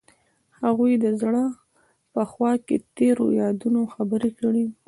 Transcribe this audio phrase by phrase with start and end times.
[0.63, 1.45] هغوی د زړه
[2.13, 4.65] په خوا کې تیرو یادونو خبرې کړې.